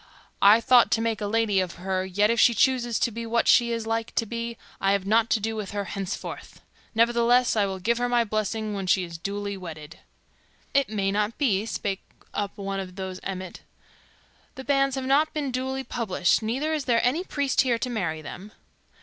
[0.41, 3.23] I had thought to make a lady of her; yet if she chooses to be
[3.27, 6.59] what she is like to be, I have nought to do with her henceforth.
[6.95, 9.99] Ne'ertheless I will give her my blessing when she is duly wedded."
[10.73, 12.01] "It may not be," spake
[12.33, 13.61] up one of those of Emmet.
[14.55, 18.23] "The banns have not been duly published, neither is there any priest here to marry
[18.23, 18.53] them."